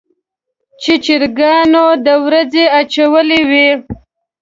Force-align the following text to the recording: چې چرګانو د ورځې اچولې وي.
چې 0.81 0.93
چرګانو 1.05 1.85
د 2.05 2.07
ورځې 2.25 2.65
اچولې 2.79 3.41
وي. 3.49 3.67